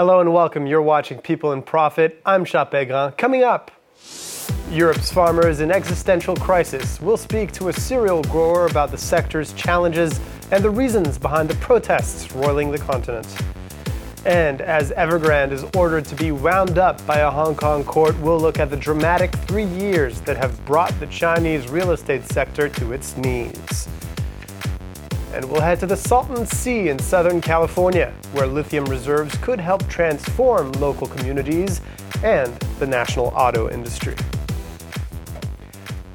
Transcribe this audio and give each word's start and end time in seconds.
Hello 0.00 0.20
and 0.20 0.32
welcome. 0.32 0.66
You're 0.66 0.80
watching 0.80 1.18
People 1.18 1.52
in 1.52 1.60
Profit. 1.60 2.22
I'm 2.24 2.46
Pellegrin. 2.46 3.18
Coming 3.18 3.42
up, 3.42 3.70
Europe's 4.70 5.12
farmers 5.12 5.60
in 5.60 5.70
existential 5.70 6.34
crisis. 6.36 6.98
We'll 7.02 7.18
speak 7.18 7.52
to 7.52 7.68
a 7.68 7.72
cereal 7.74 8.22
grower 8.22 8.64
about 8.64 8.92
the 8.92 8.96
sector's 8.96 9.52
challenges 9.52 10.18
and 10.52 10.64
the 10.64 10.70
reasons 10.70 11.18
behind 11.18 11.50
the 11.50 11.54
protests 11.56 12.32
roiling 12.32 12.70
the 12.70 12.78
continent. 12.78 13.26
And 14.24 14.62
as 14.62 14.90
Evergrande 14.92 15.52
is 15.52 15.64
ordered 15.76 16.06
to 16.06 16.14
be 16.14 16.32
wound 16.32 16.78
up 16.78 17.06
by 17.06 17.18
a 17.18 17.30
Hong 17.30 17.54
Kong 17.54 17.84
court, 17.84 18.18
we'll 18.20 18.40
look 18.40 18.58
at 18.58 18.70
the 18.70 18.78
dramatic 18.78 19.34
three 19.48 19.66
years 19.66 20.22
that 20.22 20.38
have 20.38 20.64
brought 20.64 20.98
the 20.98 21.08
Chinese 21.08 21.68
real 21.68 21.90
estate 21.90 22.24
sector 22.24 22.70
to 22.70 22.92
its 22.92 23.18
knees. 23.18 23.86
And 25.32 25.48
we'll 25.48 25.60
head 25.60 25.78
to 25.80 25.86
the 25.86 25.96
Salton 25.96 26.44
Sea 26.44 26.88
in 26.88 26.98
Southern 26.98 27.40
California, 27.40 28.12
where 28.32 28.48
lithium 28.48 28.84
reserves 28.86 29.36
could 29.36 29.60
help 29.60 29.86
transform 29.88 30.72
local 30.72 31.06
communities 31.06 31.80
and 32.24 32.52
the 32.80 32.86
national 32.86 33.26
auto 33.28 33.70
industry. 33.70 34.16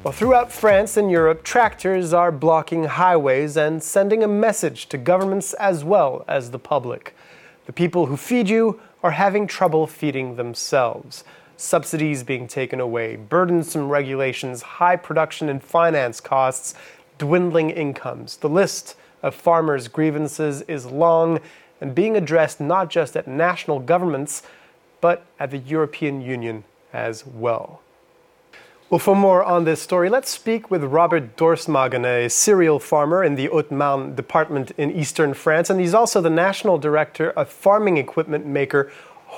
Well, 0.04 0.12
throughout 0.12 0.52
France 0.52 0.98
and 0.98 1.10
Europe, 1.10 1.42
tractors 1.42 2.12
are 2.12 2.30
blocking 2.30 2.84
highways 2.84 3.56
and 3.56 3.82
sending 3.82 4.22
a 4.22 4.28
message 4.28 4.86
to 4.90 4.98
governments 4.98 5.54
as 5.54 5.82
well 5.82 6.22
as 6.28 6.50
the 6.50 6.58
public. 6.58 7.16
The 7.64 7.72
people 7.72 8.06
who 8.06 8.16
feed 8.16 8.48
you 8.50 8.80
are 9.02 9.12
having 9.12 9.46
trouble 9.46 9.86
feeding 9.86 10.36
themselves. 10.36 11.24
Subsidies 11.56 12.22
being 12.22 12.46
taken 12.46 12.80
away, 12.80 13.16
burdensome 13.16 13.88
regulations, 13.88 14.60
high 14.60 14.96
production 14.96 15.48
and 15.48 15.62
finance 15.62 16.20
costs, 16.20 16.74
dwindling 17.18 17.70
incomes. 17.70 18.36
The 18.36 18.48
list 18.48 18.94
of 19.26 19.34
farmers' 19.34 19.88
grievances 19.88 20.62
is 20.62 20.86
long 20.86 21.40
and 21.80 21.94
being 21.94 22.16
addressed 22.16 22.60
not 22.60 22.88
just 22.88 23.16
at 23.16 23.26
national 23.26 23.80
governments, 23.80 24.42
but 25.00 25.26
at 25.38 25.50
the 25.50 25.58
European 25.58 26.20
Union 26.20 26.64
as 26.92 27.26
well. 27.26 27.82
Well, 28.88 29.00
for 29.00 29.16
more 29.16 29.42
on 29.42 29.64
this 29.64 29.82
story, 29.82 30.08
let's 30.08 30.30
speak 30.30 30.70
with 30.70 30.84
Robert 30.84 31.36
Dorsmagen, 31.36 32.04
a 32.06 32.30
cereal 32.30 32.78
farmer 32.78 33.24
in 33.24 33.34
the 33.34 33.46
Haute-Marne 33.46 34.14
department 34.14 34.70
in 34.78 34.92
eastern 34.92 35.34
France, 35.34 35.68
and 35.70 35.80
he's 35.80 35.92
also 35.92 36.20
the 36.20 36.30
national 36.30 36.78
director 36.78 37.30
of 37.30 37.48
farming 37.48 37.96
equipment 37.96 38.46
maker 38.46 38.92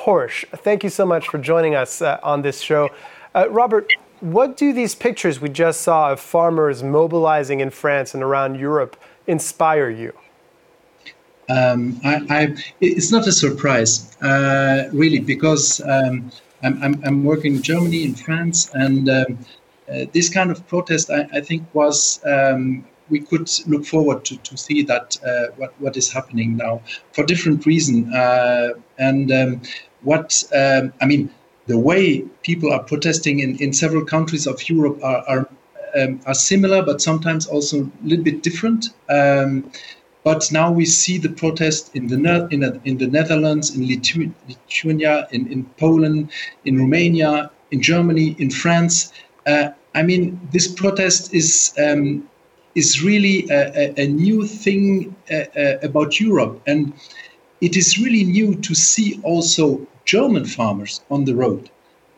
Horsch. 0.04 0.44
Thank 0.58 0.84
you 0.84 0.90
so 0.90 1.06
much 1.06 1.28
for 1.28 1.38
joining 1.38 1.74
us 1.74 2.02
uh, 2.02 2.20
on 2.22 2.42
this 2.42 2.60
show. 2.60 2.90
Uh, 3.34 3.48
Robert, 3.48 3.90
what 4.20 4.56
do 4.56 4.72
these 4.72 4.94
pictures 4.94 5.40
we 5.40 5.48
just 5.48 5.80
saw 5.80 6.12
of 6.12 6.20
farmers 6.20 6.82
mobilizing 6.82 7.60
in 7.60 7.70
France 7.70 8.14
and 8.14 8.22
around 8.22 8.58
Europe 8.58 8.96
inspire 9.26 9.90
you? 9.90 10.12
Um, 11.50 12.00
I, 12.04 12.20
I, 12.28 12.56
it's 12.80 13.10
not 13.10 13.26
a 13.26 13.32
surprise, 13.32 14.16
uh, 14.20 14.88
really, 14.92 15.18
because 15.18 15.80
um, 15.80 16.30
I'm, 16.62 16.82
I'm, 16.82 17.02
I'm, 17.04 17.24
working 17.24 17.56
in 17.56 17.62
Germany, 17.62 18.04
in 18.04 18.14
France, 18.14 18.70
and 18.74 19.08
um, 19.08 19.38
uh, 19.90 20.04
this 20.12 20.28
kind 20.28 20.50
of 20.50 20.66
protest, 20.68 21.10
I, 21.10 21.26
I 21.32 21.40
think, 21.40 21.62
was 21.72 22.20
um, 22.26 22.84
we 23.08 23.20
could 23.20 23.50
look 23.66 23.86
forward 23.86 24.26
to, 24.26 24.36
to 24.36 24.56
see 24.58 24.82
that 24.82 25.16
uh, 25.24 25.54
what, 25.56 25.80
what 25.80 25.96
is 25.96 26.12
happening 26.12 26.58
now 26.58 26.82
for 27.12 27.24
different 27.24 27.64
reasons. 27.64 28.14
Uh, 28.14 28.74
and 28.98 29.32
um, 29.32 29.62
what 30.02 30.44
um, 30.54 30.92
I 31.00 31.06
mean, 31.06 31.30
the 31.68 31.78
way 31.78 32.22
people 32.42 32.72
are 32.72 32.82
protesting 32.82 33.40
in, 33.40 33.56
in 33.58 33.72
several 33.72 34.04
countries 34.04 34.46
of 34.46 34.68
Europe 34.68 34.98
are, 35.04 35.22
are 35.28 35.48
um, 35.98 36.20
are 36.26 36.34
similar, 36.34 36.82
but 36.82 37.00
sometimes 37.00 37.46
also 37.46 37.84
a 37.84 38.06
little 38.06 38.24
bit 38.24 38.42
different. 38.42 38.86
Um, 39.08 39.70
but 40.24 40.50
now 40.52 40.70
we 40.70 40.84
see 40.84 41.16
the 41.18 41.30
protest 41.30 41.94
in 41.94 42.08
the 42.08 42.48
in, 42.50 42.62
a, 42.62 42.80
in 42.84 42.98
the 42.98 43.06
Netherlands, 43.06 43.74
in 43.74 43.86
Lithu- 43.86 44.32
Lithuania, 44.48 45.26
in, 45.30 45.50
in 45.50 45.64
Poland, 45.78 46.30
in 46.64 46.78
Romania, 46.78 47.50
in 47.70 47.80
Germany, 47.80 48.36
in 48.38 48.50
France. 48.50 49.12
Uh, 49.46 49.68
I 49.94 50.02
mean, 50.02 50.38
this 50.52 50.68
protest 50.68 51.32
is 51.32 51.72
um, 51.78 52.28
is 52.74 53.02
really 53.02 53.48
a, 53.50 53.60
a, 53.82 54.04
a 54.04 54.06
new 54.08 54.46
thing 54.46 55.14
uh, 55.30 55.34
uh, 55.34 55.78
about 55.82 56.20
Europe, 56.20 56.60
and 56.66 56.92
it 57.60 57.76
is 57.76 57.98
really 57.98 58.24
new 58.24 58.54
to 58.56 58.74
see 58.74 59.20
also 59.22 59.86
German 60.14 60.44
farmers 60.56 60.92
on 61.10 61.24
the 61.24 61.34
road 61.34 61.70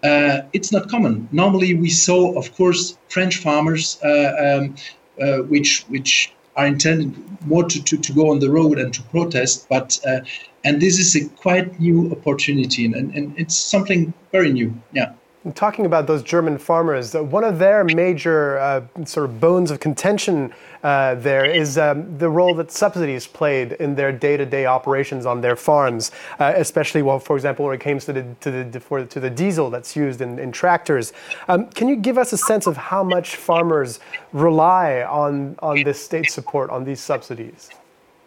uh, 0.02 0.42
it's 0.52 0.72
not 0.72 0.88
common. 0.88 1.28
Normally, 1.32 1.74
we 1.74 1.90
saw, 1.90 2.32
of 2.38 2.54
course, 2.56 2.96
French 3.08 3.36
farmers, 3.36 3.98
uh, 4.02 4.58
um, 4.58 4.74
uh, 5.20 5.38
which 5.48 5.82
which 5.88 6.32
are 6.56 6.66
intended 6.66 7.14
more 7.46 7.64
to, 7.64 7.82
to, 7.82 7.96
to, 7.96 8.12
go 8.12 8.30
on 8.30 8.40
the 8.40 8.50
road 8.50 8.78
and 8.78 8.92
to 8.92 9.02
protest. 9.04 9.68
But 9.68 10.00
uh, 10.06 10.20
and 10.64 10.80
this 10.80 10.98
is 10.98 11.14
a 11.16 11.28
quite 11.28 11.78
new 11.78 12.10
opportunity, 12.12 12.86
and, 12.86 12.94
and 13.14 13.34
it's 13.38 13.56
something 13.56 14.12
very 14.32 14.52
new. 14.52 14.74
Yeah. 14.92 15.12
Talking 15.54 15.86
about 15.86 16.06
those 16.06 16.22
German 16.22 16.58
farmers, 16.58 17.14
one 17.14 17.44
of 17.44 17.58
their 17.58 17.82
major 17.82 18.58
uh, 18.58 18.82
sort 19.06 19.24
of 19.24 19.40
bones 19.40 19.70
of 19.70 19.80
contention 19.80 20.52
uh, 20.82 21.14
there 21.14 21.44
is 21.44 21.78
um, 21.78 22.18
the 22.18 22.28
role 22.28 22.54
that 22.54 22.70
subsidies 22.70 23.26
played 23.26 23.72
in 23.72 23.94
their 23.94 24.12
day-to-day 24.12 24.66
operations 24.66 25.24
on 25.24 25.40
their 25.40 25.56
farms, 25.56 26.10
uh, 26.38 26.52
especially, 26.56 27.00
well, 27.00 27.18
for 27.18 27.36
example, 27.36 27.64
when 27.64 27.74
it 27.74 27.80
comes 27.80 28.04
to 28.04 28.12
the 28.12 28.24
to 28.40 28.50
the 28.50 28.80
for, 28.80 29.04
to 29.04 29.20
the 29.20 29.30
diesel 29.30 29.70
that's 29.70 29.96
used 29.96 30.20
in, 30.20 30.38
in 30.38 30.52
tractors. 30.52 31.14
Um, 31.48 31.66
can 31.70 31.88
you 31.88 31.96
give 31.96 32.18
us 32.18 32.34
a 32.34 32.38
sense 32.38 32.66
of 32.66 32.76
how 32.76 33.02
much 33.02 33.36
farmers 33.36 34.00
rely 34.32 35.02
on 35.02 35.56
on 35.60 35.82
this 35.84 36.02
state 36.02 36.30
support 36.30 36.68
on 36.70 36.84
these 36.84 37.00
subsidies? 37.00 37.70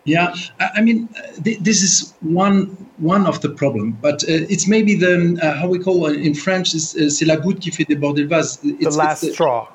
Yeah, 0.05 0.35
I 0.59 0.81
mean, 0.81 1.07
th- 1.43 1.59
this 1.59 1.81
is 1.81 2.13
one 2.19 2.75
one 2.97 3.25
of 3.25 3.39
the 3.39 3.49
problem, 3.49 3.97
but 4.01 4.23
uh, 4.23 4.53
it's 4.53 4.67
maybe 4.67 4.95
the 4.95 5.39
uh, 5.41 5.53
how 5.53 5.67
we 5.67 5.79
call 5.79 6.07
it 6.07 6.19
in 6.19 6.33
French 6.33 6.73
is 6.73 6.95
uh, 6.95 7.09
c'est 7.09 7.25
la 7.25 7.37
goutte 7.37 7.61
qui 7.61 7.71
fait 7.71 7.85
déborder 7.85 8.23
le 8.23 8.27
vase. 8.27 8.59
It's, 8.63 8.83
the 8.83 8.97
last 8.97 9.23
it's, 9.23 9.33
straw. 9.33 9.67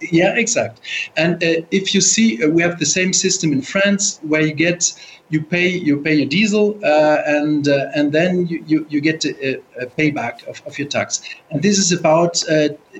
Yeah, 0.00 0.34
exact. 0.34 0.80
And 1.16 1.34
uh, 1.34 1.62
if 1.70 1.94
you 1.94 2.00
see, 2.00 2.42
uh, 2.42 2.48
we 2.48 2.62
have 2.62 2.78
the 2.78 2.86
same 2.86 3.12
system 3.12 3.52
in 3.52 3.62
France 3.62 4.18
where 4.22 4.40
you 4.40 4.54
get 4.54 4.92
you 5.28 5.42
pay 5.42 5.68
you 5.68 5.98
pay 5.98 6.14
your 6.14 6.26
diesel 6.26 6.76
uh, 6.82 7.18
and 7.24 7.68
and 7.68 8.10
then 8.10 8.46
you, 8.48 8.64
you, 8.66 8.86
you 8.88 9.00
get 9.00 9.24
a, 9.24 9.60
a 9.78 9.86
payback 9.86 10.44
of, 10.48 10.62
of 10.66 10.78
your 10.80 10.88
tax. 10.88 11.22
And 11.50 11.62
this 11.62 11.78
is 11.78 11.92
about 11.92 12.42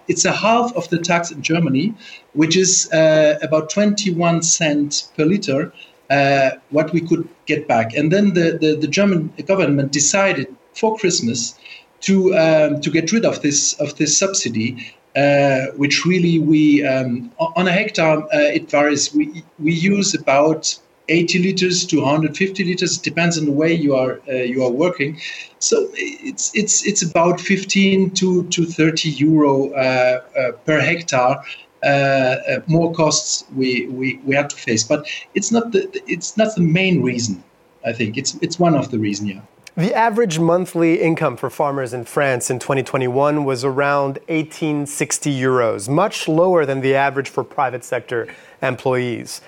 it's 0.07 0.25
a 0.25 0.33
half 0.33 0.73
of 0.77 0.89
the 0.91 0.99
tax 0.99 1.33
in 1.33 1.43
Germany, 1.43 1.95
which 2.35 2.57
is 2.57 2.89
about 2.93 3.71
21 3.71 4.43
cent 4.43 5.09
per 5.17 5.25
liter 5.25 5.73
uh, 6.11 6.51
what 6.71 6.93
we 6.93 7.01
could 7.01 7.29
get 7.47 7.69
back. 7.69 7.95
And 7.95 8.13
then 8.13 8.35
the, 8.35 8.59
the, 8.61 8.77
the 8.77 8.89
German 8.89 9.33
government 9.47 9.93
decided 9.93 10.55
for 10.75 10.97
Christmas 10.97 11.55
to 12.01 12.35
um, 12.35 12.81
to 12.81 12.91
get 12.91 13.13
rid 13.13 13.25
of 13.25 13.43
this 13.43 13.75
of 13.75 13.97
this 13.97 14.17
subsidy, 14.17 14.95
uh, 15.17 15.67
which 15.77 16.05
really 16.05 16.39
we 16.39 16.85
um, 16.85 17.31
on 17.39 17.69
a 17.69 17.73
hectare 17.73 18.19
uh, 18.19 18.57
it 18.59 18.71
varies. 18.71 19.15
We 19.15 19.45
we 19.59 19.73
use 19.73 20.15
about 20.15 20.79
80 21.11 21.39
liters 21.41 21.85
to 21.87 22.01
150 22.01 22.65
liters. 22.65 22.97
It 22.97 23.03
depends 23.03 23.37
on 23.37 23.45
the 23.45 23.53
way 23.53 23.73
you 23.73 23.95
are 23.95 24.21
uh, 24.29 24.33
you 24.33 24.65
are 24.65 24.71
working. 24.71 25.21
So 25.59 25.89
it's 25.95 26.51
it's 26.55 26.87
it's 26.87 27.03
about 27.03 27.41
15 27.41 28.11
to 28.13 28.45
to 28.49 28.65
30 28.65 29.11
euro 29.11 29.73
uh, 29.73 30.21
uh, 30.39 30.53
per 30.65 30.81
hectare 30.81 31.43
Uh, 31.83 31.87
uh, 31.87 32.61
more 32.67 32.93
costs 32.93 33.45
we, 33.55 33.87
we, 33.89 34.21
we 34.25 34.35
have 34.35 34.49
to 34.49 34.57
face. 34.57 34.85
But 34.85 35.07
it's 35.35 35.51
not 35.51 35.73
the 35.73 35.89
it's 36.07 36.37
not 36.37 36.55
the 36.55 36.63
main 36.63 37.03
reason. 37.03 37.43
I 37.87 37.93
think 37.93 38.19
it's 38.19 38.35
it's 38.43 38.59
one 38.59 38.75
of 38.75 38.91
the 38.91 38.99
reasons. 38.99 39.31
Yeah. 39.31 39.41
The 39.77 39.95
average 39.95 40.39
monthly 40.39 41.01
income 41.01 41.37
for 41.37 41.49
farmers 41.49 41.95
in 41.95 42.05
France 42.05 42.51
in 42.51 42.59
2021 42.59 43.45
was 43.45 43.65
around 43.65 44.19
1860 44.27 45.33
euros, 45.33 45.89
much 45.89 46.27
lower 46.29 46.67
than 46.67 46.81
the 46.81 46.95
average 46.95 47.29
for 47.29 47.45
private 47.45 47.85
sector 47.85 48.29
employees. 48.61 49.41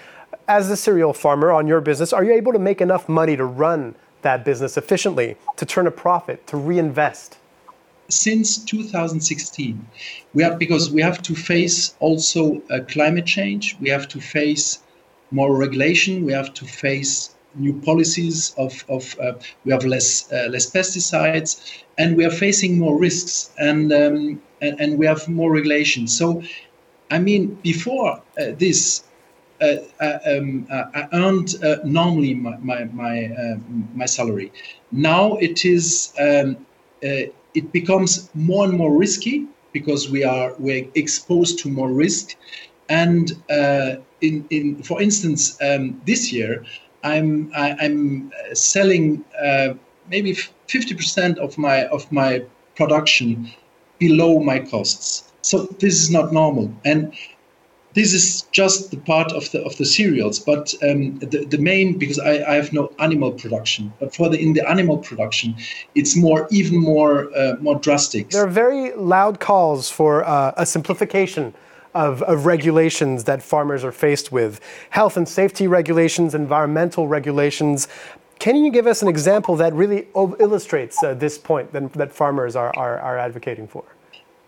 As 0.48 0.70
a 0.70 0.76
cereal 0.76 1.12
farmer 1.12 1.50
on 1.50 1.66
your 1.66 1.80
business, 1.80 2.12
are 2.12 2.24
you 2.24 2.32
able 2.32 2.52
to 2.52 2.58
make 2.58 2.80
enough 2.80 3.08
money 3.08 3.36
to 3.36 3.44
run 3.44 3.94
that 4.22 4.44
business 4.44 4.76
efficiently, 4.76 5.36
to 5.56 5.66
turn 5.66 5.86
a 5.86 5.90
profit, 5.90 6.46
to 6.46 6.56
reinvest? 6.56 7.36
Since 8.12 8.58
2016 8.64 9.86
we 10.34 10.42
have 10.42 10.58
because 10.58 10.90
we 10.90 11.00
have 11.00 11.20
to 11.22 11.34
face 11.34 11.94
also 12.00 12.60
uh, 12.70 12.80
climate 12.88 13.26
change 13.26 13.76
we 13.80 13.88
have 13.88 14.06
to 14.08 14.20
face 14.20 14.80
more 15.30 15.56
regulation 15.56 16.24
we 16.24 16.32
have 16.32 16.52
to 16.52 16.64
face 16.64 17.34
new 17.54 17.74
policies 17.80 18.54
of, 18.56 18.84
of 18.88 19.18
uh, 19.20 19.32
we 19.64 19.72
have 19.72 19.84
less 19.84 20.32
uh, 20.32 20.48
less 20.50 20.70
pesticides 20.70 21.82
and 21.98 22.16
we 22.16 22.24
are 22.24 22.30
facing 22.30 22.78
more 22.78 22.98
risks 22.98 23.50
and, 23.58 23.92
um, 23.92 24.40
and, 24.62 24.80
and 24.80 24.98
we 24.98 25.06
have 25.06 25.28
more 25.28 25.52
regulation 25.52 26.06
so 26.06 26.42
i 27.10 27.18
mean 27.18 27.54
before 27.62 28.22
uh, 28.38 28.52
this 28.58 29.04
uh, 29.60 29.76
uh, 30.00 30.18
um, 30.26 30.66
I 30.70 31.06
earned 31.12 31.54
normally 31.84 32.34
my 32.34 32.56
my 32.56 32.82
my, 32.86 33.56
my, 33.94 34.06
salary. 34.06 34.50
Now 34.90 35.36
it 35.36 35.64
is 35.64 36.12
um, 36.18 36.66
it 37.54 37.72
becomes 37.72 38.30
more 38.34 38.64
and 38.64 38.74
more 38.76 38.96
risky 38.96 39.46
because 39.72 40.10
we 40.10 40.24
are 40.24 40.54
we're 40.58 40.86
exposed 40.94 41.58
to 41.60 41.68
more 41.68 41.92
risk. 41.92 42.36
And 42.88 43.32
uh, 43.50 43.96
in, 44.20 44.46
in 44.50 44.82
for 44.82 45.00
instance, 45.00 45.60
um, 45.62 46.00
this 46.06 46.32
year 46.32 46.64
I'm 47.02 47.50
I, 47.54 47.70
am 47.70 47.78
i 47.80 47.84
am 47.84 48.32
selling 48.54 49.24
uh, 49.42 49.74
maybe 50.08 50.34
50% 50.68 51.38
of 51.38 51.58
my 51.58 51.86
of 51.86 52.10
my 52.12 52.42
production 52.76 53.50
below 53.98 54.40
my 54.40 54.58
costs. 54.58 55.32
So 55.42 55.66
this 55.80 56.00
is 56.02 56.10
not 56.10 56.32
normal. 56.32 56.72
And 56.84 57.12
this 57.94 58.14
is 58.14 58.42
just 58.52 58.90
the 58.90 58.96
part 58.96 59.32
of 59.32 59.50
the 59.52 59.62
of 59.64 59.76
the 59.76 59.84
cereals, 59.84 60.38
but 60.38 60.74
um, 60.82 61.18
the, 61.18 61.44
the 61.44 61.58
main 61.58 61.98
because 61.98 62.18
I, 62.18 62.42
I 62.52 62.54
have 62.54 62.72
no 62.72 62.90
animal 62.98 63.32
production, 63.32 63.92
but 64.00 64.14
for 64.14 64.28
the 64.28 64.38
in 64.38 64.54
the 64.54 64.68
animal 64.68 64.98
production, 64.98 65.54
it's 65.94 66.16
more 66.16 66.48
even 66.50 66.78
more 66.78 67.30
uh, 67.36 67.56
more 67.60 67.78
drastic. 67.78 68.30
There 68.30 68.44
are 68.44 68.50
very 68.64 68.92
loud 68.94 69.40
calls 69.40 69.90
for 69.90 70.24
uh, 70.24 70.52
a 70.56 70.66
simplification 70.66 71.54
of, 71.94 72.22
of 72.22 72.46
regulations 72.46 73.24
that 73.24 73.42
farmers 73.42 73.84
are 73.84 73.92
faced 73.92 74.32
with, 74.32 74.60
health 74.90 75.16
and 75.16 75.28
safety 75.28 75.66
regulations, 75.66 76.34
environmental 76.34 77.06
regulations. 77.06 77.88
Can 78.38 78.56
you 78.56 78.72
give 78.72 78.86
us 78.86 79.02
an 79.02 79.08
example 79.08 79.56
that 79.56 79.72
really 79.74 80.08
illustrates 80.14 81.02
uh, 81.02 81.14
this 81.14 81.38
point 81.38 81.72
that, 81.72 81.92
that 81.92 82.12
farmers 82.12 82.56
are, 82.56 82.72
are, 82.76 82.98
are 82.98 83.18
advocating 83.18 83.68
for? 83.68 83.84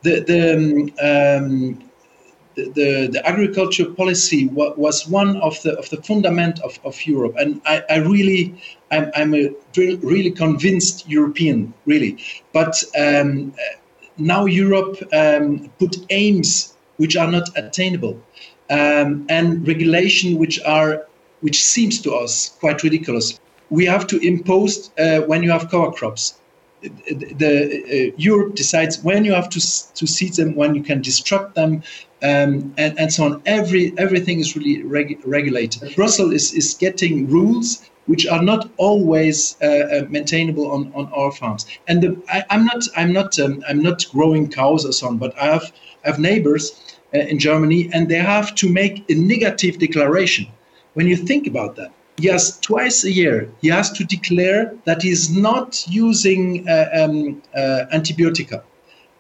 The, 0.03 0.21
the 0.21 1.39
um, 1.39 1.83
the, 2.55 3.09
the 3.13 3.23
agriculture 3.27 3.87
policy 3.87 4.47
was 4.47 5.09
one 5.09 5.37
of 5.39 5.61
the 5.63 5.77
of 5.79 5.89
the 5.91 6.01
fundament 6.03 6.61
of, 6.61 6.79
of 6.85 7.07
Europe, 7.07 7.35
and 7.39 7.61
I, 7.67 7.83
I 7.91 7.97
really 7.97 8.55
I'm, 8.91 9.11
I'm 9.15 9.35
a 9.35 9.51
really 9.77 10.31
convinced 10.31 11.09
European, 11.09 11.75
really. 11.87 12.19
But 12.53 12.83
um, 12.99 13.53
now 14.17 14.47
Europe 14.47 14.97
um, 15.13 15.71
put 15.79 15.97
aims 16.11 16.77
which 16.97 17.17
are 17.17 17.31
not 17.31 17.49
attainable, 17.57 18.21
um, 18.71 19.27
and 19.29 19.67
regulation 19.67 20.39
which 20.39 20.61
are 20.63 21.07
which 21.41 21.63
seems 21.63 22.01
to 22.03 22.15
us 22.15 22.57
quite 22.61 22.83
ridiculous. 22.83 23.39
We 23.71 23.85
have 23.87 24.07
to 24.09 24.19
impose 24.19 24.91
uh, 24.99 25.21
when 25.21 25.43
you 25.43 25.51
have 25.51 25.71
cover 25.71 25.91
crops 25.91 26.35
the 27.11 28.11
uh, 28.11 28.15
Europe 28.17 28.55
decides 28.55 29.03
when 29.03 29.25
you 29.25 29.33
have 29.33 29.49
to 29.51 29.61
to 29.95 30.07
seed 30.07 30.35
them, 30.35 30.55
when 30.55 30.75
you 30.75 30.83
can 30.83 31.03
destruct 31.03 31.55
them, 31.55 31.83
um, 32.23 32.75
and, 32.77 32.99
and 32.99 33.13
so 33.13 33.25
on. 33.25 33.43
Every 33.47 33.93
everything 33.99 34.41
is 34.41 34.57
really 34.57 34.83
reg- 34.83 35.21
regulated. 35.25 35.95
Brussels 35.95 36.33
is, 36.33 36.53
is 36.53 36.75
getting 36.75 37.29
rules 37.29 37.89
which 38.07 38.27
are 38.27 38.43
not 38.43 38.71
always 38.77 39.57
uh, 39.63 39.67
uh, 39.67 40.07
maintainable 40.11 40.71
on, 40.71 40.93
on 40.95 41.11
our 41.13 41.33
farms. 41.33 41.67
And 41.89 42.03
the, 42.03 42.23
I, 42.29 42.45
am 42.51 42.65
not 42.67 42.85
I'm 42.97 43.13
not 43.13 43.39
um, 43.39 43.63
I'm 43.69 43.83
not 43.83 44.05
growing 44.11 44.51
cows 44.51 44.85
or 44.85 44.93
so 44.93 45.09
on, 45.09 45.19
but 45.19 45.37
I 45.41 45.47
have 45.47 45.73
I 46.05 46.09
have 46.09 46.19
neighbors 46.19 46.99
uh, 47.15 47.19
in 47.19 47.39
Germany, 47.39 47.91
and 47.93 48.09
they 48.09 48.19
have 48.19 48.55
to 48.57 48.69
make 48.69 49.05
a 49.11 49.15
negative 49.15 49.79
declaration. 49.79 50.47
When 50.95 51.07
you 51.07 51.17
think 51.17 51.47
about 51.47 51.77
that, 51.77 51.93
he 52.17 52.29
has 52.29 52.59
twice 52.61 53.05
a 53.05 53.11
year 53.11 53.49
he 53.61 53.69
has 53.69 53.91
to 53.93 54.05
declare 54.05 54.75
that 54.85 55.03
he's 55.03 55.31
not 55.31 55.85
using 55.89 56.69
uh, 56.69 56.89
um, 56.95 57.43
uh, 57.55 57.85
antibiotica. 57.93 58.63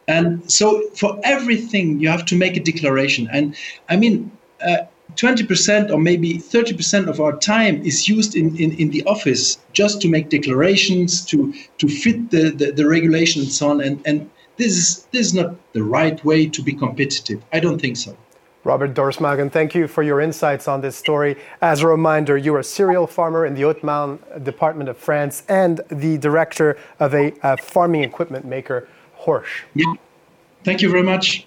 And 0.06 0.50
so 0.50 0.88
for 0.90 1.18
everything 1.24 1.98
you 2.00 2.08
have 2.08 2.24
to 2.26 2.36
make 2.36 2.56
a 2.56 2.60
declaration. 2.60 3.28
And 3.32 3.56
i 3.88 3.96
mean 3.96 4.30
uh, 4.64 4.78
20% 5.16 5.90
or 5.90 5.98
maybe 5.98 6.34
30% 6.34 7.08
of 7.08 7.20
our 7.20 7.36
time 7.36 7.82
is 7.82 8.08
used 8.08 8.34
in, 8.34 8.56
in, 8.56 8.72
in, 8.72 8.90
the 8.90 9.04
office 9.04 9.58
just 9.72 10.00
to 10.00 10.08
make 10.08 10.28
declarations 10.28 11.24
to 11.26 11.52
to 11.78 11.88
fit 11.88 12.30
the, 12.30 12.50
the, 12.50 12.72
the 12.72 12.86
regulation 12.86 13.42
and 13.42 13.52
so 13.52 13.70
on. 13.70 13.80
And, 13.80 14.00
and 14.06 14.30
this 14.56 14.72
is 14.72 15.06
this 15.12 15.26
is 15.26 15.34
not 15.34 15.54
the 15.72 15.82
right 15.82 16.24
way 16.24 16.46
to 16.46 16.62
be 16.62 16.72
competitive. 16.72 17.42
I 17.52 17.60
don't 17.60 17.80
think 17.80 17.96
so 17.96 18.16
Robert 18.64 18.94
Dorsmagen, 18.94 19.52
thank 19.52 19.74
you 19.74 19.86
for 19.86 20.02
your 20.02 20.22
insights 20.22 20.68
on 20.68 20.80
this 20.80 20.96
story. 20.96 21.36
As 21.60 21.82
a 21.82 21.86
reminder, 21.86 22.38
you're 22.38 22.60
a 22.60 22.64
cereal 22.64 23.06
farmer 23.06 23.44
in 23.44 23.54
the 23.54 23.60
Haute-Marne 23.60 24.18
department 24.42 24.88
of 24.88 24.96
France 24.96 25.42
and 25.50 25.82
the 25.90 26.16
director 26.16 26.78
of 26.98 27.14
a, 27.14 27.34
a 27.42 27.58
farming 27.58 28.04
equipment 28.04 28.46
maker, 28.46 28.88
Horsch. 29.20 29.64
Yeah. 29.74 29.92
Thank 30.64 30.80
you 30.80 30.90
very 30.90 31.02
much. 31.02 31.46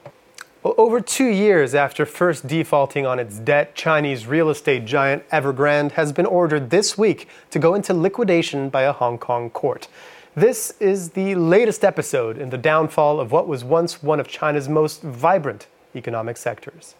Well, 0.62 0.76
over 0.78 1.02
two 1.02 1.30
years 1.30 1.74
after 1.74 2.06
first 2.06 2.46
defaulting 2.46 3.08
on 3.08 3.18
its 3.18 3.40
debt, 3.40 3.74
Chinese 3.74 4.28
real 4.28 4.52
estate 4.52 4.86
giant 4.86 5.28
Evergrande 5.30 5.94
has 5.94 6.12
been 6.12 6.28
ordered 6.28 6.70
this 6.70 7.00
week 7.00 7.28
to 7.50 7.58
go 7.58 7.74
into 7.74 7.96
liquidation 7.96 8.70
by 8.70 8.84
a 8.84 8.94
Hong 8.94 9.18
Kong 9.18 9.50
court. 9.50 9.88
This 10.36 10.76
is 10.80 11.12
the 11.12 11.34
latest 11.34 11.84
episode 11.84 12.38
in 12.38 12.52
the 12.52 12.60
downfall 12.60 13.20
of 13.20 13.32
what 13.32 13.48
was 13.48 13.64
once 13.64 14.04
one 14.04 14.20
of 14.20 14.28
China's 14.28 14.70
most 14.70 15.02
vibrant 15.02 15.66
economic 15.96 16.38
sectors. 16.38 16.94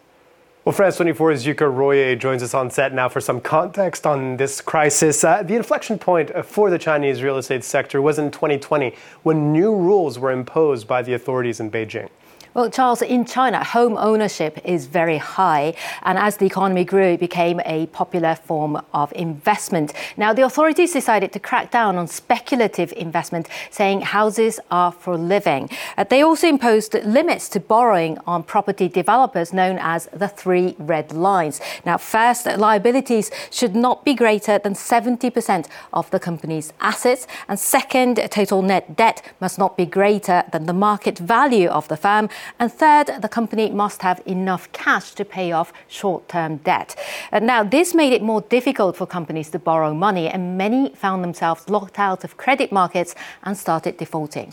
Well, 0.68 0.74
France 0.74 0.98
24's 0.98 1.46
Yuka 1.46 1.74
Royer 1.74 2.14
joins 2.14 2.42
us 2.42 2.52
on 2.52 2.70
set 2.70 2.92
now 2.92 3.08
for 3.08 3.22
some 3.22 3.40
context 3.40 4.06
on 4.06 4.36
this 4.36 4.60
crisis. 4.60 5.24
Uh, 5.24 5.42
the 5.42 5.56
inflection 5.56 5.98
point 5.98 6.30
for 6.44 6.68
the 6.68 6.78
Chinese 6.78 7.22
real 7.22 7.38
estate 7.38 7.64
sector 7.64 8.02
was 8.02 8.18
in 8.18 8.30
2020 8.30 8.94
when 9.22 9.50
new 9.50 9.74
rules 9.74 10.18
were 10.18 10.30
imposed 10.30 10.86
by 10.86 11.00
the 11.00 11.14
authorities 11.14 11.58
in 11.58 11.70
Beijing. 11.70 12.10
Well, 12.54 12.70
Charles, 12.70 13.02
in 13.02 13.26
China, 13.26 13.62
home 13.62 13.98
ownership 13.98 14.58
is 14.64 14.86
very 14.86 15.18
high, 15.18 15.74
and 16.02 16.16
as 16.16 16.38
the 16.38 16.46
economy 16.46 16.82
grew, 16.82 17.12
it 17.12 17.20
became 17.20 17.60
a 17.66 17.86
popular 17.86 18.34
form 18.34 18.80
of 18.94 19.12
investment. 19.12 19.92
Now, 20.16 20.32
the 20.32 20.46
authorities 20.46 20.94
decided 20.94 21.30
to 21.32 21.40
crack 21.40 21.70
down 21.70 21.96
on 21.96 22.08
speculative 22.08 22.92
investment, 22.96 23.48
saying 23.70 24.00
houses 24.00 24.60
are 24.70 24.92
for 24.92 25.18
living. 25.18 25.68
Uh, 25.98 26.04
they 26.04 26.22
also 26.22 26.48
imposed 26.48 26.94
limits 27.04 27.50
to 27.50 27.60
borrowing 27.60 28.16
on 28.26 28.42
property 28.42 28.88
developers, 28.88 29.52
known 29.52 29.78
as 29.78 30.08
the 30.14 30.28
three 30.28 30.74
red 30.78 31.12
lines. 31.12 31.60
Now, 31.84 31.98
first, 31.98 32.46
liabilities 32.46 33.30
should 33.50 33.76
not 33.76 34.06
be 34.06 34.14
greater 34.14 34.58
than 34.58 34.72
70% 34.72 35.66
of 35.92 36.10
the 36.10 36.18
company's 36.18 36.72
assets, 36.80 37.26
and 37.46 37.60
second, 37.60 38.16
total 38.30 38.62
net 38.62 38.96
debt 38.96 39.22
must 39.38 39.58
not 39.58 39.76
be 39.76 39.84
greater 39.84 40.44
than 40.50 40.64
the 40.64 40.72
market 40.72 41.18
value 41.18 41.68
of 41.68 41.88
the 41.88 41.96
firm 41.96 42.30
and 42.58 42.72
third, 42.72 43.20
the 43.20 43.28
company 43.28 43.70
must 43.70 44.02
have 44.02 44.20
enough 44.26 44.70
cash 44.72 45.12
to 45.12 45.24
pay 45.24 45.52
off 45.52 45.72
short 45.88 46.28
term 46.28 46.58
debt. 46.58 46.96
Uh, 47.32 47.38
now, 47.38 47.62
this 47.62 47.94
made 47.94 48.12
it 48.12 48.22
more 48.22 48.40
difficult 48.42 48.96
for 48.96 49.06
companies 49.06 49.50
to 49.50 49.58
borrow 49.58 49.94
money, 49.94 50.28
and 50.28 50.58
many 50.58 50.94
found 50.94 51.22
themselves 51.22 51.68
locked 51.68 51.98
out 51.98 52.24
of 52.24 52.36
credit 52.36 52.72
markets 52.72 53.14
and 53.42 53.56
started 53.56 53.96
defaulting. 53.96 54.52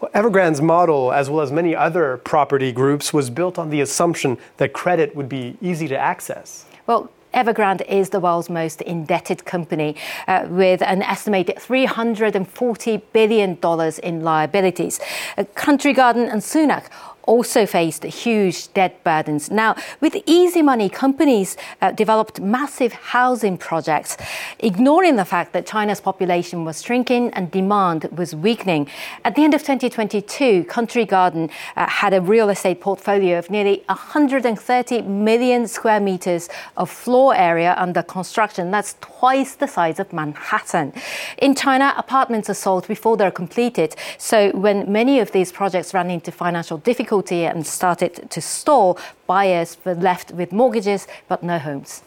Well, 0.00 0.10
Evergrande's 0.12 0.60
model, 0.60 1.12
as 1.12 1.30
well 1.30 1.40
as 1.40 1.50
many 1.50 1.74
other 1.74 2.18
property 2.18 2.72
groups, 2.72 3.12
was 3.12 3.30
built 3.30 3.58
on 3.58 3.70
the 3.70 3.80
assumption 3.80 4.38
that 4.58 4.72
credit 4.72 5.16
would 5.16 5.28
be 5.28 5.56
easy 5.62 5.88
to 5.88 5.96
access. 5.96 6.66
Well, 6.86 7.10
Evergrande 7.34 7.84
is 7.88 8.10
the 8.10 8.20
world's 8.20 8.48
most 8.48 8.80
indebted 8.82 9.44
company 9.44 9.96
uh, 10.28 10.46
with 10.48 10.82
an 10.82 11.02
estimated 11.02 11.56
$340 11.56 13.02
billion 13.12 13.58
in 14.02 14.20
liabilities. 14.22 15.00
Uh, 15.36 15.44
Country 15.54 15.92
Garden 15.92 16.28
and 16.28 16.40
Sunac 16.40 16.86
also 17.26 17.66
faced 17.66 18.04
huge 18.04 18.72
debt 18.74 19.02
burdens. 19.04 19.50
Now, 19.50 19.76
with 20.00 20.16
easy 20.26 20.62
money, 20.62 20.88
companies 20.88 21.56
uh, 21.80 21.92
developed 21.92 22.40
massive 22.40 22.92
housing 22.92 23.56
projects, 23.56 24.16
ignoring 24.58 25.16
the 25.16 25.24
fact 25.24 25.52
that 25.52 25.66
China's 25.66 26.00
population 26.00 26.64
was 26.64 26.82
shrinking 26.82 27.30
and 27.30 27.50
demand 27.50 28.08
was 28.12 28.34
weakening. 28.34 28.88
At 29.24 29.34
the 29.34 29.42
end 29.42 29.54
of 29.54 29.62
2022, 29.62 30.64
Country 30.64 31.04
Garden 31.04 31.50
uh, 31.76 31.88
had 31.88 32.12
a 32.12 32.20
real 32.20 32.48
estate 32.48 32.80
portfolio 32.80 33.38
of 33.38 33.50
nearly 33.50 33.82
130 33.86 35.02
million 35.02 35.66
square 35.66 36.00
meters 36.00 36.48
of 36.76 36.90
floor 36.90 37.34
area 37.34 37.74
under 37.78 38.02
construction. 38.02 38.70
That's 38.70 38.96
twice 39.00 39.54
the 39.54 39.66
size 39.66 39.98
of 39.98 40.12
Manhattan. 40.12 40.92
In 41.38 41.54
China, 41.54 41.94
apartments 41.96 42.50
are 42.50 42.54
sold 42.54 42.86
before 42.86 43.16
they're 43.16 43.30
completed. 43.30 43.96
So 44.18 44.50
when 44.52 44.90
many 44.90 45.20
of 45.20 45.32
these 45.32 45.52
projects 45.52 45.94
ran 45.94 46.10
into 46.10 46.30
financial 46.30 46.78
difficulties, 46.78 47.13
difficulty 47.14 47.46
and 47.46 47.64
started 47.66 48.28
to 48.30 48.40
stall, 48.40 48.98
buyers 49.26 49.76
were 49.84 49.94
left 49.94 50.32
with 50.32 50.52
mortgages 50.52 51.06
but 51.28 51.42
no 51.42 51.58
homes. 51.58 52.02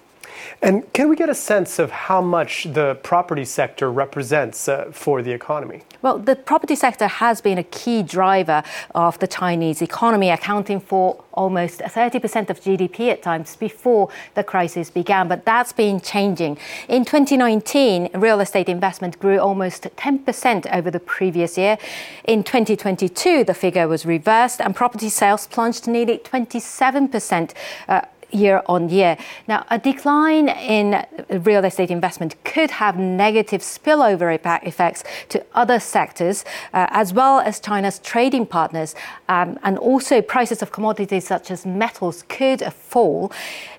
And 0.61 0.91
can 0.93 1.09
we 1.09 1.15
get 1.15 1.29
a 1.29 1.35
sense 1.35 1.79
of 1.79 1.91
how 1.91 2.21
much 2.21 2.67
the 2.73 2.95
property 3.03 3.45
sector 3.45 3.91
represents 3.91 4.67
uh, 4.67 4.89
for 4.91 5.21
the 5.21 5.31
economy? 5.31 5.83
Well, 6.01 6.19
the 6.19 6.35
property 6.35 6.75
sector 6.75 7.07
has 7.07 7.41
been 7.41 7.57
a 7.57 7.63
key 7.63 8.03
driver 8.03 8.63
of 8.95 9.19
the 9.19 9.27
Chinese 9.27 9.81
economy, 9.81 10.29
accounting 10.29 10.79
for 10.79 11.23
almost 11.33 11.79
30% 11.79 12.49
of 12.49 12.59
GDP 12.59 13.11
at 13.11 13.21
times 13.21 13.55
before 13.55 14.09
the 14.33 14.43
crisis 14.43 14.89
began, 14.89 15.27
but 15.27 15.45
that's 15.45 15.71
been 15.71 16.01
changing. 16.01 16.57
In 16.87 17.05
2019, 17.05 18.09
real 18.15 18.39
estate 18.39 18.69
investment 18.69 19.19
grew 19.19 19.39
almost 19.39 19.83
10% 19.83 20.75
over 20.75 20.89
the 20.89 20.99
previous 20.99 21.57
year. 21.57 21.77
In 22.25 22.43
2022, 22.43 23.43
the 23.43 23.53
figure 23.53 23.87
was 23.87 24.05
reversed 24.05 24.59
and 24.59 24.75
property 24.75 25.09
sales 25.09 25.47
plunged 25.47 25.87
nearly 25.87 26.17
27%. 26.17 27.53
Uh, 27.87 28.01
year 28.31 28.61
on 28.67 28.89
year. 28.89 29.17
Now, 29.47 29.65
a 29.69 29.77
decline 29.77 30.49
in 30.49 31.05
real 31.29 31.65
estate 31.65 31.91
investment 31.91 32.35
could 32.43 32.71
have 32.71 32.97
negative 32.97 33.61
spillover 33.61 34.33
effects 34.63 35.03
to 35.29 35.45
other 35.53 35.79
sectors, 35.79 36.43
uh, 36.73 36.87
as 36.89 37.13
well 37.13 37.39
as 37.39 37.59
China's 37.59 37.99
trading 37.99 38.45
partners. 38.45 38.95
Um, 39.29 39.59
and 39.63 39.77
also, 39.77 40.21
prices 40.21 40.61
of 40.61 40.71
commodities 40.71 41.27
such 41.27 41.51
as 41.51 41.65
metals 41.65 42.23
could 42.27 42.61
fall. 42.73 43.31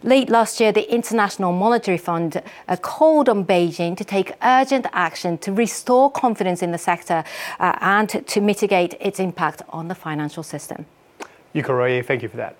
Late 0.02 0.28
last 0.30 0.60
year, 0.60 0.72
the 0.72 0.92
International 0.92 1.52
Monetary 1.52 1.98
Fund 1.98 2.42
uh, 2.68 2.76
called 2.76 3.28
on 3.28 3.44
Beijing 3.44 3.96
to 3.96 4.04
take 4.04 4.32
urgent 4.42 4.86
action 4.92 5.38
to 5.38 5.52
restore 5.52 6.10
confidence 6.10 6.62
in 6.62 6.72
the 6.72 6.78
sector 6.78 7.24
uh, 7.60 7.76
and 7.80 8.26
to 8.26 8.40
mitigate 8.40 8.94
its 9.00 9.20
impact 9.20 9.62
on 9.70 9.88
the 9.88 9.94
financial 9.94 10.42
system. 10.42 10.86
Yuka 11.54 11.68
Royer, 11.68 12.02
thank 12.02 12.22
you 12.22 12.28
for 12.28 12.36
that. 12.36 12.56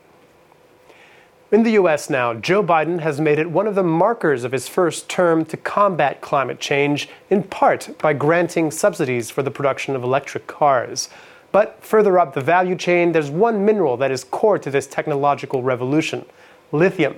In 1.51 1.63
the 1.63 1.71
US 1.71 2.11
now, 2.11 2.35
Joe 2.35 2.63
Biden 2.63 3.01
has 3.01 3.23
made 3.23 3.39
it 3.39 3.51
one 3.51 3.67
of 3.67 3.75
the 3.75 3.83
markers 3.83 4.45
of 4.45 4.53
his 4.53 4.69
first 4.69 5.09
term 5.09 5.47
to 5.47 5.57
combat 5.57 6.21
climate 6.21 6.61
change, 6.61 7.09
in 7.31 7.43
part 7.43 7.97
by 7.97 8.13
granting 8.13 8.71
subsidies 8.71 9.31
for 9.31 9.43
the 9.43 9.51
production 9.51 9.97
of 9.97 10.03
electric 10.03 10.47
cars. 10.47 11.09
But 11.51 11.83
further 11.83 12.19
up 12.19 12.35
the 12.35 12.43
value 12.43 12.77
chain, 12.77 13.13
there's 13.13 13.31
one 13.31 13.65
mineral 13.65 13.97
that 13.97 14.11
is 14.11 14.25
core 14.25 14.59
to 14.59 14.71
this 14.71 14.87
technological 14.87 15.63
revolution 15.63 16.27
lithium. 16.71 17.17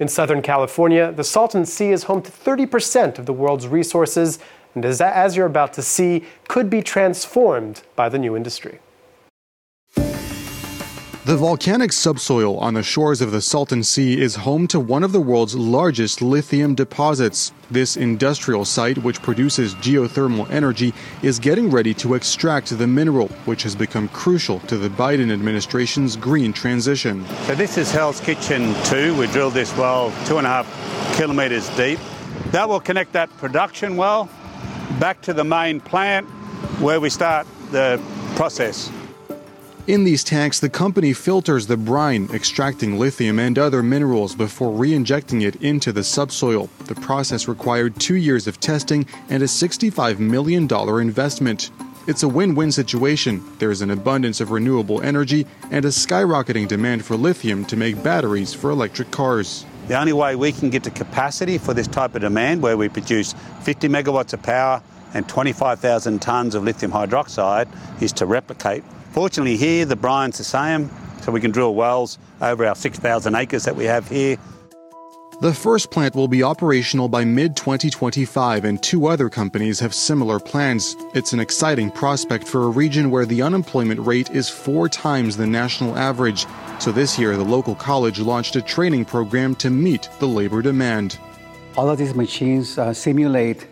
In 0.00 0.08
Southern 0.08 0.40
California, 0.40 1.12
the 1.12 1.22
Salton 1.22 1.66
Sea 1.66 1.90
is 1.90 2.04
home 2.04 2.22
to 2.22 2.30
30% 2.30 3.18
of 3.18 3.26
the 3.26 3.34
world's 3.34 3.68
resources, 3.68 4.38
and 4.74 4.86
as, 4.86 5.02
as 5.02 5.36
you're 5.36 5.44
about 5.44 5.74
to 5.74 5.82
see, 5.82 6.24
could 6.48 6.70
be 6.70 6.80
transformed 6.80 7.82
by 7.94 8.08
the 8.08 8.18
new 8.18 8.34
industry. 8.36 8.78
The 11.26 11.36
volcanic 11.36 11.90
subsoil 11.90 12.56
on 12.58 12.74
the 12.74 12.84
shores 12.84 13.20
of 13.20 13.32
the 13.32 13.40
Salton 13.40 13.82
Sea 13.82 14.20
is 14.20 14.36
home 14.36 14.68
to 14.68 14.78
one 14.78 15.02
of 15.02 15.10
the 15.10 15.20
world's 15.20 15.56
largest 15.56 16.22
lithium 16.22 16.76
deposits. 16.76 17.50
This 17.68 17.96
industrial 17.96 18.64
site, 18.64 18.98
which 18.98 19.20
produces 19.22 19.74
geothermal 19.74 20.48
energy, 20.52 20.94
is 21.22 21.40
getting 21.40 21.68
ready 21.68 21.94
to 21.94 22.14
extract 22.14 22.78
the 22.78 22.86
mineral, 22.86 23.26
which 23.44 23.64
has 23.64 23.74
become 23.74 24.06
crucial 24.10 24.60
to 24.68 24.76
the 24.76 24.88
Biden 24.88 25.32
administration's 25.32 26.14
green 26.14 26.52
transition. 26.52 27.26
So, 27.46 27.56
this 27.56 27.76
is 27.76 27.90
Hell's 27.90 28.20
Kitchen 28.20 28.72
2. 28.84 29.18
We 29.18 29.26
drilled 29.26 29.54
this 29.54 29.76
well 29.76 30.12
two 30.26 30.38
and 30.38 30.46
a 30.46 30.50
half 30.50 31.16
kilometres 31.16 31.68
deep. 31.70 31.98
That 32.52 32.68
will 32.68 32.78
connect 32.78 33.14
that 33.14 33.36
production 33.38 33.96
well 33.96 34.28
back 35.00 35.22
to 35.22 35.34
the 35.34 35.42
main 35.42 35.80
plant 35.80 36.28
where 36.78 37.00
we 37.00 37.10
start 37.10 37.48
the 37.72 38.00
process. 38.36 38.92
In 39.86 40.02
these 40.02 40.24
tanks, 40.24 40.58
the 40.58 40.68
company 40.68 41.12
filters 41.12 41.68
the 41.68 41.76
brine, 41.76 42.28
extracting 42.34 42.98
lithium 42.98 43.38
and 43.38 43.56
other 43.56 43.84
minerals 43.84 44.34
before 44.34 44.72
re 44.72 44.92
injecting 44.92 45.42
it 45.42 45.62
into 45.62 45.92
the 45.92 46.02
subsoil. 46.02 46.68
The 46.86 46.96
process 46.96 47.46
required 47.46 47.94
two 48.00 48.16
years 48.16 48.48
of 48.48 48.58
testing 48.58 49.06
and 49.28 49.44
a 49.44 49.46
$65 49.46 50.18
million 50.18 50.68
investment. 50.68 51.70
It's 52.08 52.24
a 52.24 52.28
win 52.28 52.56
win 52.56 52.72
situation. 52.72 53.44
There's 53.60 53.80
an 53.80 53.92
abundance 53.92 54.40
of 54.40 54.50
renewable 54.50 55.00
energy 55.02 55.46
and 55.70 55.84
a 55.84 55.88
skyrocketing 55.88 56.66
demand 56.66 57.04
for 57.04 57.14
lithium 57.14 57.64
to 57.66 57.76
make 57.76 58.02
batteries 58.02 58.52
for 58.52 58.70
electric 58.70 59.12
cars. 59.12 59.64
The 59.86 60.00
only 60.00 60.12
way 60.12 60.34
we 60.34 60.50
can 60.50 60.68
get 60.68 60.82
to 60.82 60.90
capacity 60.90 61.58
for 61.58 61.74
this 61.74 61.86
type 61.86 62.16
of 62.16 62.22
demand, 62.22 62.60
where 62.60 62.76
we 62.76 62.88
produce 62.88 63.36
50 63.62 63.86
megawatts 63.86 64.32
of 64.32 64.42
power 64.42 64.82
and 65.14 65.28
25,000 65.28 66.20
tonnes 66.20 66.56
of 66.56 66.64
lithium 66.64 66.90
hydroxide, 66.90 67.68
is 68.02 68.12
to 68.14 68.26
replicate 68.26 68.82
Fortunately, 69.16 69.56
here 69.56 69.86
the 69.86 69.96
brine's 69.96 70.36
the 70.36 70.44
same, 70.44 70.90
so 71.22 71.32
we 71.32 71.40
can 71.40 71.50
drill 71.50 71.74
wells 71.74 72.18
over 72.42 72.66
our 72.66 72.76
6,000 72.76 73.34
acres 73.34 73.64
that 73.64 73.74
we 73.74 73.86
have 73.86 74.06
here. 74.06 74.36
The 75.40 75.54
first 75.54 75.90
plant 75.90 76.14
will 76.14 76.28
be 76.28 76.42
operational 76.42 77.08
by 77.08 77.24
mid 77.24 77.56
2025, 77.56 78.66
and 78.66 78.82
two 78.82 79.06
other 79.06 79.30
companies 79.30 79.80
have 79.80 79.94
similar 79.94 80.38
plans. 80.38 80.96
It's 81.14 81.32
an 81.32 81.40
exciting 81.40 81.90
prospect 81.92 82.46
for 82.46 82.64
a 82.64 82.68
region 82.68 83.10
where 83.10 83.24
the 83.24 83.40
unemployment 83.40 84.00
rate 84.00 84.28
is 84.32 84.50
four 84.50 84.86
times 84.86 85.38
the 85.38 85.46
national 85.46 85.96
average. 85.96 86.44
So 86.78 86.92
this 86.92 87.18
year, 87.18 87.38
the 87.38 87.42
local 87.42 87.74
college 87.74 88.20
launched 88.20 88.54
a 88.56 88.60
training 88.60 89.06
program 89.06 89.54
to 89.56 89.70
meet 89.70 90.10
the 90.18 90.28
labor 90.28 90.60
demand. 90.60 91.18
All 91.78 91.88
of 91.88 91.96
these 91.96 92.14
machines 92.14 92.76
uh, 92.76 92.92
simulate 92.92 93.66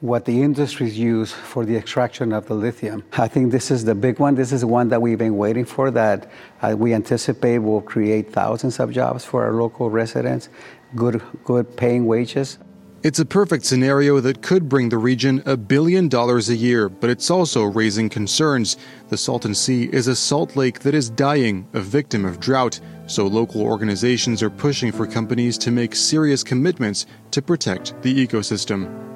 what 0.00 0.24
the 0.24 0.42
industries 0.42 0.98
use 0.98 1.32
for 1.32 1.64
the 1.64 1.76
extraction 1.76 2.32
of 2.32 2.46
the 2.46 2.54
lithium. 2.54 3.02
I 3.12 3.26
think 3.26 3.50
this 3.50 3.70
is 3.70 3.84
the 3.84 3.94
big 3.94 4.18
one. 4.18 4.36
This 4.36 4.52
is 4.52 4.60
the 4.60 4.66
one 4.66 4.88
that 4.88 5.02
we've 5.02 5.18
been 5.18 5.36
waiting 5.36 5.64
for 5.64 5.90
that 5.90 6.30
uh, 6.62 6.74
we 6.78 6.94
anticipate 6.94 7.58
will 7.58 7.80
create 7.80 8.32
thousands 8.32 8.78
of 8.78 8.92
jobs 8.92 9.24
for 9.24 9.44
our 9.44 9.52
local 9.52 9.90
residents, 9.90 10.48
good, 10.94 11.20
good 11.44 11.76
paying 11.76 12.06
wages. 12.06 12.58
It's 13.04 13.20
a 13.20 13.24
perfect 13.24 13.64
scenario 13.64 14.18
that 14.20 14.42
could 14.42 14.68
bring 14.68 14.88
the 14.88 14.98
region 14.98 15.40
a 15.46 15.56
billion 15.56 16.08
dollars 16.08 16.48
a 16.48 16.56
year, 16.56 16.88
but 16.88 17.10
it's 17.10 17.30
also 17.30 17.64
raising 17.64 18.08
concerns. 18.08 18.76
The 19.08 19.16
Salton 19.16 19.54
Sea 19.54 19.88
is 19.92 20.08
a 20.08 20.16
salt 20.16 20.56
lake 20.56 20.80
that 20.80 20.94
is 20.94 21.08
dying, 21.08 21.68
a 21.74 21.80
victim 21.80 22.24
of 22.24 22.40
drought, 22.40 22.80
so 23.06 23.26
local 23.26 23.62
organizations 23.62 24.42
are 24.42 24.50
pushing 24.50 24.90
for 24.90 25.06
companies 25.06 25.56
to 25.58 25.70
make 25.70 25.94
serious 25.94 26.42
commitments 26.42 27.06
to 27.30 27.40
protect 27.40 27.94
the 28.02 28.26
ecosystem. 28.26 29.07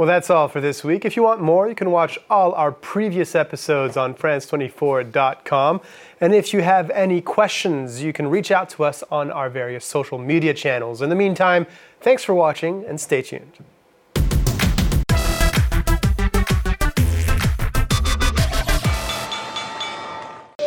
Well, 0.00 0.06
that's 0.06 0.30
all 0.30 0.48
for 0.48 0.62
this 0.62 0.82
week. 0.82 1.04
If 1.04 1.14
you 1.14 1.22
want 1.22 1.42
more, 1.42 1.68
you 1.68 1.74
can 1.74 1.90
watch 1.90 2.18
all 2.30 2.54
our 2.54 2.72
previous 2.72 3.34
episodes 3.34 3.98
on 3.98 4.14
France24.com. 4.14 5.82
And 6.22 6.34
if 6.34 6.54
you 6.54 6.62
have 6.62 6.88
any 6.92 7.20
questions, 7.20 8.02
you 8.02 8.14
can 8.14 8.26
reach 8.26 8.50
out 8.50 8.70
to 8.70 8.84
us 8.84 9.04
on 9.10 9.30
our 9.30 9.50
various 9.50 9.84
social 9.84 10.16
media 10.16 10.54
channels. 10.54 11.02
In 11.02 11.10
the 11.10 11.14
meantime, 11.14 11.66
thanks 12.00 12.24
for 12.24 12.34
watching 12.34 12.82
and 12.86 12.98
stay 12.98 13.20
tuned. 13.20 13.58